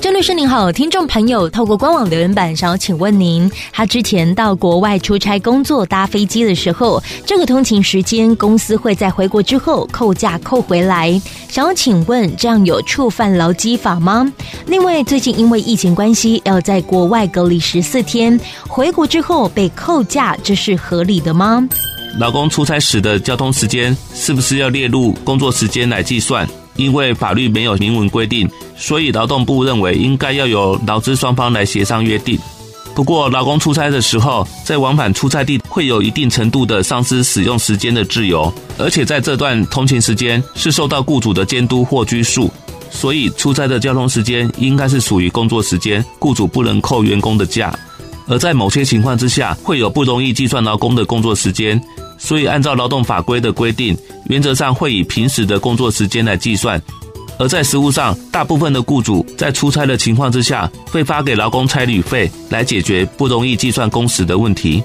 [0.00, 14.32] 郑律师您好，听众朋友透过官网留言板想要请问您，他之前到国外出差工作搭飞机的时候，这个通勤时间公司会在回国之后扣假扣回来，想要请问这样有触犯劳基法吗？
[14.66, 21.68] 另外，最近因为疫情关系要在国外隔离十四天，回国之后被扣假，这是合理的吗？
[22.20, 26.48] 老公出差时的交通时间是不是要列入工作时间来计算？
[26.78, 32.38] 因为法律没有明文规定，所以劳动部认为应该要由劳资双方来协商约定。
[32.94, 42.50] 不过，劳工出差的时候，在往返出差地会有一定程度的丧失使用时间的自由，而且在这段通勤时间是受到雇主的监督或拘束，
[42.90, 47.72] 所以出差的交通时间应该是属于工作时间，雇主不能扣员工的假。
[48.26, 51.80] 而在某些情况之下，会有不容易计算劳工的工作时间。
[52.18, 53.96] 所以，按照劳动法规的规定，
[54.28, 56.80] 原则上会以平时的工作时间来计算。
[57.38, 64.82] 而在实务上，大部分的雇主在出差的情况之下，会发给劳工差旅费来解决不容易计算工时的问题。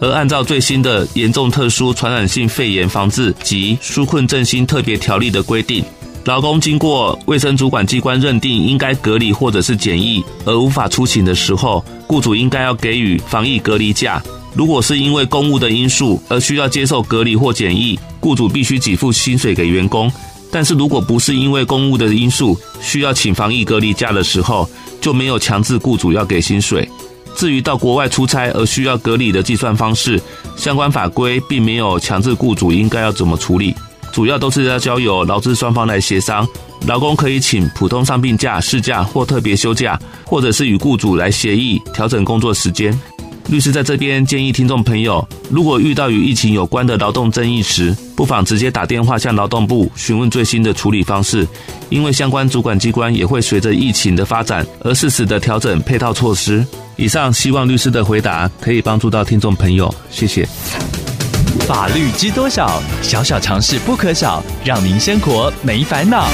[0.00, 5.82] 而按照最新的严重特殊传染性肺炎防治及纾困振兴特别条例的规定，
[6.26, 14.22] 劳工经过卫生主管机关认定应该隔离或者是检疫而无法出勤的时候，雇主应该要给予防疫隔离假。
[14.54, 20.08] 如果是因为公务的因素而需要接受隔离或检疫，雇主必须给付薪水给员工；
[20.50, 24.68] 但是如果不是因为公务的因素需要请防疫隔离假的时候，
[25.00, 26.88] 就没有强制雇主要给薪水。
[27.36, 30.22] 至于到国外出差而需要隔离的计算方式，
[30.56, 33.74] 相关法规并没有强制雇主应该要怎么处理，
[34.12, 36.46] 主要都是要交由劳资双方来协商。
[36.86, 42.96] 劳工可以请普通伤病假、事假或特别休假，或者是与雇主来协议调整工作时间。
[43.48, 51.46] 律师在这边建议听众朋友，如果遇到与疫情有关的劳动争议时，不妨直接打电话向劳动部询问最新的处理方式，
[51.90, 56.66] 因为相关主管机关也会随着疫情的发展而适时的调整配套措施。
[56.96, 60.48] 以上希望律师的回答可以帮助到听众朋友，谢谢。
[61.66, 62.82] 法律知多少？
[63.02, 66.26] 小小常识不可少，让您生活没烦恼。